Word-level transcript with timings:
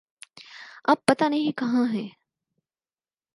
اب 0.83 0.97
پتہ 1.05 1.23
نہیں 1.23 1.51
کہاں 1.57 1.85
ہیں۔ 1.93 2.07